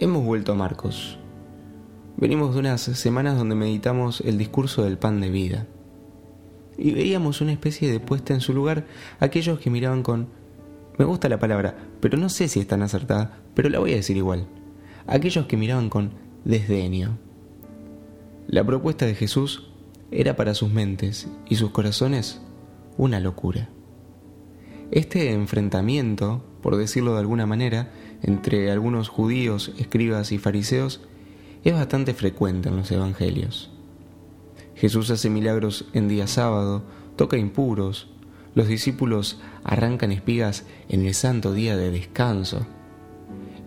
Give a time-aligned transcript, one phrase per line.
[0.00, 1.18] Hemos vuelto a Marcos.
[2.16, 5.66] Venimos de unas semanas donde meditamos el discurso del pan de vida.
[6.76, 8.86] Y veíamos una especie de puesta en su lugar
[9.18, 10.28] aquellos que miraban con...
[10.98, 13.96] Me gusta la palabra, pero no sé si es tan acertada, pero la voy a
[13.96, 14.46] decir igual.
[15.08, 16.12] Aquellos que miraban con
[16.44, 17.18] desdeño.
[18.46, 19.68] La propuesta de Jesús
[20.12, 22.40] era para sus mentes y sus corazones
[22.98, 23.68] una locura.
[24.90, 27.92] Este enfrentamiento, por decirlo de alguna manera,
[28.22, 31.02] entre algunos judíos, escribas y fariseos
[31.62, 33.70] es bastante frecuente en los evangelios.
[34.74, 36.84] Jesús hace milagros en día sábado,
[37.16, 38.08] toca impuros,
[38.54, 42.66] los discípulos arrancan espigas en el santo día de descanso.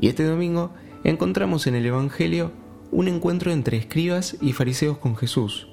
[0.00, 0.72] Y este domingo
[1.04, 2.52] encontramos en el Evangelio
[2.90, 5.68] un encuentro entre escribas y fariseos con Jesús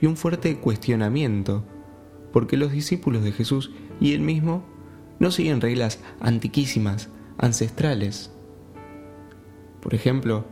[0.00, 1.64] y un fuerte cuestionamiento,
[2.32, 4.64] porque los discípulos de Jesús y él mismo
[5.18, 8.30] no siguen reglas antiquísimas ancestrales.
[9.80, 10.44] Por ejemplo,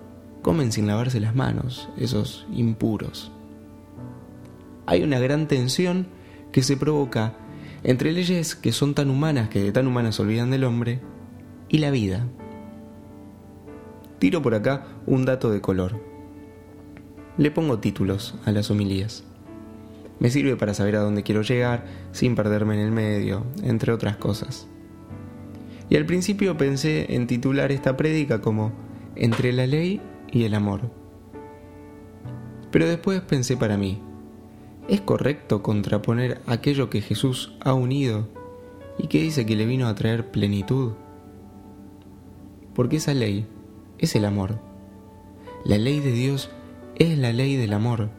[0.43, 3.33] comen sin lavarse las manos, esos impuros.
[4.87, 6.07] Hay una gran tensión
[6.53, 7.35] que se provoca
[7.83, 11.01] entre leyes que son tan humanas que de tan humanas olvidan del hombre
[11.69, 12.27] y la vida.
[14.19, 16.01] Tiro por acá un dato de color.
[17.37, 19.25] Le pongo títulos a las homilías.
[20.21, 24.17] Me sirve para saber a dónde quiero llegar sin perderme en el medio, entre otras
[24.17, 24.67] cosas.
[25.89, 28.73] Y al principio pensé en titular esta prédica como
[29.17, 30.01] Entre la ley
[30.33, 30.91] y el amor.
[32.73, 34.03] Pero después pensé para mí,
[34.89, 38.29] ¿es correcto contraponer aquello que Jesús ha unido
[38.99, 40.95] y que dice que le vino a traer plenitud?
[42.75, 43.47] Porque esa ley
[43.99, 44.59] es el amor.
[45.65, 46.51] La ley de Dios
[46.97, 48.11] es la ley del amor.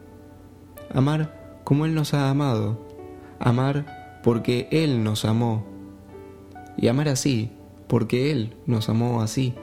[0.94, 2.80] Amar como Él nos ha amado.
[3.40, 5.66] Amar porque Él nos amó
[6.78, 7.52] y amar así,
[7.88, 9.54] porque Él nos amó así.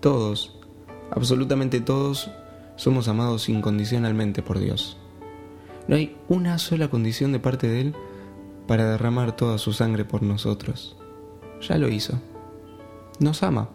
[0.00, 0.58] Todos,
[1.10, 2.30] absolutamente todos,
[2.76, 4.98] somos amados incondicionalmente por Dios.
[5.88, 7.94] No hay una sola condición de parte de Él
[8.66, 10.96] para derramar toda su sangre por nosotros.
[11.60, 12.20] Ya lo hizo.
[13.20, 13.70] Nos ama,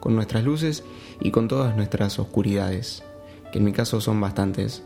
[0.00, 0.84] con nuestras luces
[1.20, 3.02] y con todas nuestras oscuridades,
[3.52, 4.82] que en mi caso son bastantes.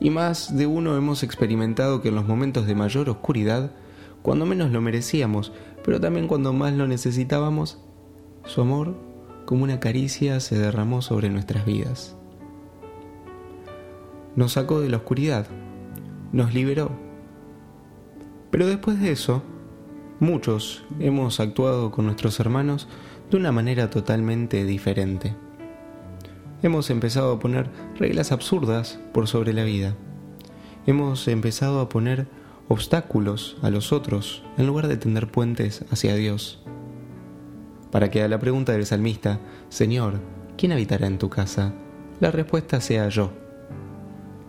[0.00, 3.72] Y más de uno hemos experimentado que en los momentos de mayor oscuridad
[4.26, 5.52] cuando menos lo merecíamos,
[5.84, 7.78] pero también cuando más lo necesitábamos,
[8.44, 8.96] su amor,
[9.44, 12.16] como una caricia, se derramó sobre nuestras vidas.
[14.34, 15.46] Nos sacó de la oscuridad,
[16.32, 16.90] nos liberó.
[18.50, 19.44] Pero después de eso,
[20.18, 22.88] muchos hemos actuado con nuestros hermanos
[23.30, 25.36] de una manera totalmente diferente.
[26.62, 27.68] Hemos empezado a poner
[27.98, 29.94] reglas absurdas por sobre la vida.
[30.86, 32.26] Hemos empezado a poner
[32.68, 36.62] obstáculos a los otros en lugar de tender puentes hacia Dios.
[37.90, 40.20] Para que a la pregunta del salmista, Señor,
[40.56, 41.74] ¿quién habitará en tu casa?
[42.20, 43.32] La respuesta sea yo,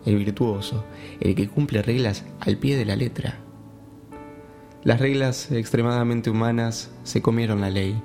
[0.06, 0.86] el virtuoso,
[1.20, 3.36] el que cumple reglas al pie de la letra.
[4.84, 8.02] Las reglas extremadamente humanas se comieron la ley.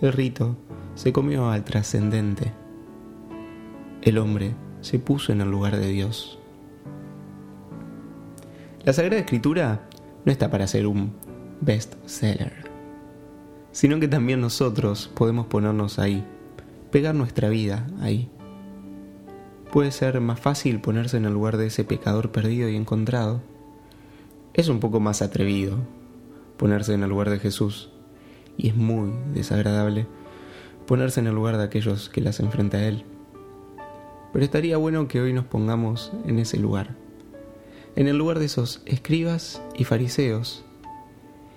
[0.00, 0.56] El rito
[0.94, 2.52] se comió al trascendente.
[4.06, 6.38] El hombre se puso en el lugar de Dios.
[8.84, 9.88] La Sagrada Escritura
[10.24, 11.12] no está para ser un
[11.60, 12.52] best-seller,
[13.72, 16.24] sino que también nosotros podemos ponernos ahí,
[16.92, 18.30] pegar nuestra vida ahí.
[19.72, 23.42] Puede ser más fácil ponerse en el lugar de ese pecador perdido y encontrado.
[24.54, 25.78] Es un poco más atrevido
[26.58, 27.90] ponerse en el lugar de Jesús
[28.56, 30.06] y es muy desagradable
[30.86, 33.04] ponerse en el lugar de aquellos que las enfrenta a Él.
[34.36, 36.94] Pero estaría bueno que hoy nos pongamos en ese lugar
[37.94, 40.62] en el lugar de esos escribas y fariseos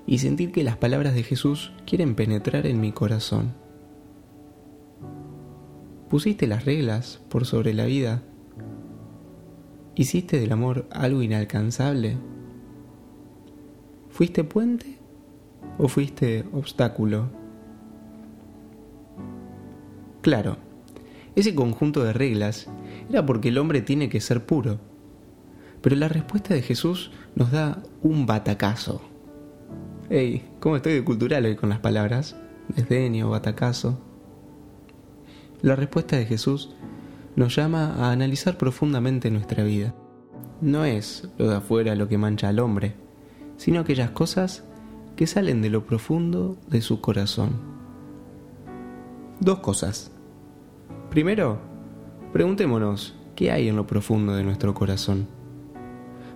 [0.07, 3.51] y sentir que las palabras de Jesús quieren penetrar en mi corazón.
[6.09, 8.23] ¿Pusiste las reglas por sobre la vida?
[9.95, 12.15] ¿Hiciste del amor algo inalcanzable?
[14.09, 14.99] ¿Fuiste puente
[15.77, 17.27] o fuiste obstáculo?
[20.21, 20.68] Claro,
[21.41, 22.69] ese conjunto de reglas
[23.09, 24.79] era porque el hombre tiene que ser puro
[25.81, 29.01] pero la respuesta de Jesús nos da un batacazo.
[30.09, 32.35] Hey, ¿cómo estoy de cultural hoy con las palabras?
[32.75, 33.99] Desdeño, batacazo.
[35.61, 36.75] La respuesta de Jesús
[37.35, 39.95] nos llama a analizar profundamente nuestra vida.
[40.61, 42.95] No es lo de afuera lo que mancha al hombre,
[43.57, 44.63] sino aquellas cosas
[45.15, 47.51] que salen de lo profundo de su corazón.
[49.39, 50.11] Dos cosas.
[51.09, 51.57] Primero,
[52.33, 55.27] preguntémonos, ¿qué hay en lo profundo de nuestro corazón?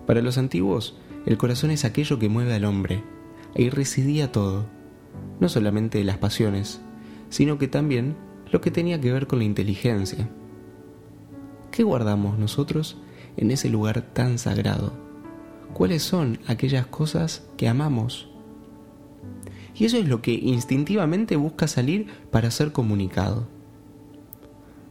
[0.07, 0.97] Para los antiguos,
[1.27, 3.03] el corazón es aquello que mueve al hombre.
[3.55, 4.65] Ahí residía todo,
[5.39, 6.81] no solamente las pasiones,
[7.29, 8.15] sino que también
[8.51, 10.27] lo que tenía que ver con la inteligencia.
[11.69, 12.97] ¿Qué guardamos nosotros
[13.37, 14.93] en ese lugar tan sagrado?
[15.73, 18.27] ¿Cuáles son aquellas cosas que amamos?
[19.75, 23.47] Y eso es lo que instintivamente busca salir para ser comunicado.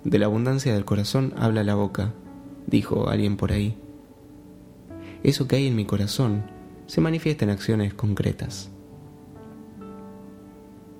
[0.05, 2.13] De la abundancia del corazón habla la boca,
[2.67, 3.77] dijo alguien por ahí.
[5.23, 6.45] Eso que hay en mi corazón
[6.87, 8.71] se manifiesta en acciones concretas.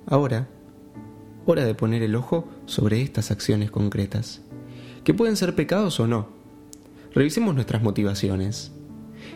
[0.07, 0.49] Ahora,
[1.47, 4.43] hora de poner el ojo sobre estas acciones concretas,
[5.03, 6.29] que pueden ser pecados o no.
[7.13, 8.73] Revisemos nuestras motivaciones.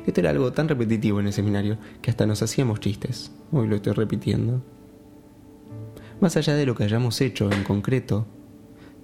[0.07, 3.33] Esto era algo tan repetitivo en el seminario que hasta nos hacíamos chistes.
[3.51, 4.63] Hoy lo estoy repitiendo.
[6.21, 8.27] Más allá de lo que hayamos hecho en concreto,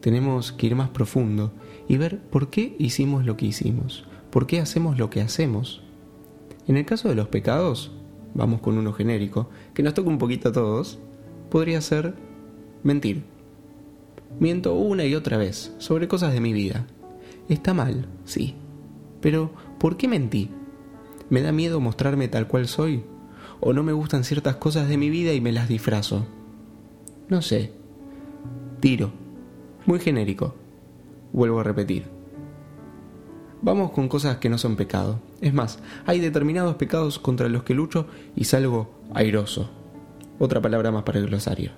[0.02, 1.52] tenemos que ir más profundo
[1.88, 5.82] y ver por qué hicimos lo que hicimos, por qué hacemos lo que hacemos.
[6.66, 7.92] En el caso de los pecados,
[8.34, 10.98] vamos con uno genérico, que nos toca un poquito a todos,
[11.50, 12.14] podría ser
[12.82, 13.22] mentir.
[14.40, 16.86] Miento una y otra vez sobre cosas de mi vida.
[17.48, 18.56] Está mal, sí.
[19.20, 20.50] Pero, ¿por qué mentí?
[21.30, 23.04] ¿Me da miedo mostrarme tal cual soy?
[23.60, 26.26] ¿O no me gustan ciertas cosas de mi vida y me las disfrazo?
[27.28, 27.72] No sé.
[28.80, 29.21] Tiro.
[29.86, 30.54] Muy genérico.
[31.32, 32.04] Vuelvo a repetir.
[33.62, 35.20] Vamos con cosas que no son pecado.
[35.40, 38.06] Es más, hay determinados pecados contra los que lucho
[38.36, 39.70] y salgo airoso.
[40.38, 41.72] Otra palabra más para el glosario.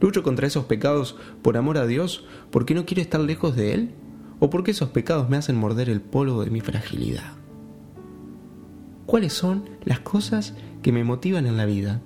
[0.00, 3.90] ¿Lucho contra esos pecados por amor a Dios porque no quiero estar lejos de Él?
[4.38, 7.32] ¿O porque esos pecados me hacen morder el polvo de mi fragilidad?
[9.04, 12.00] ¿Cuáles son las cosas que me motivan en la vida?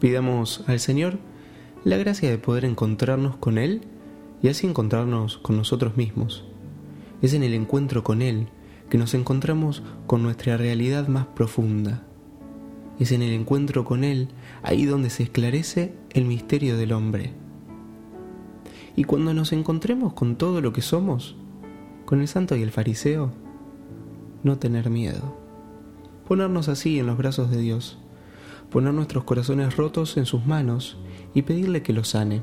[0.00, 1.18] Pidamos al Señor
[1.88, 3.80] la gracia de poder encontrarnos con Él
[4.42, 6.44] y así encontrarnos con nosotros mismos.
[7.22, 8.48] Es en el encuentro con Él
[8.90, 12.02] que nos encontramos con nuestra realidad más profunda.
[12.98, 14.28] Es en el encuentro con Él
[14.62, 17.32] ahí donde se esclarece el misterio del hombre.
[18.94, 21.36] Y cuando nos encontremos con todo lo que somos,
[22.04, 23.32] con el santo y el fariseo,
[24.42, 25.38] no tener miedo.
[26.26, 27.98] Ponernos así en los brazos de Dios,
[28.70, 30.98] poner nuestros corazones rotos en sus manos
[31.34, 32.42] y pedirle que lo sane,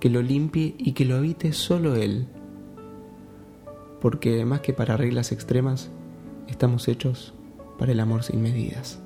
[0.00, 2.28] que lo limpie y que lo habite solo Él.
[4.00, 5.90] Porque más que para reglas extremas,
[6.48, 7.34] estamos hechos
[7.78, 9.00] para el amor sin medidas.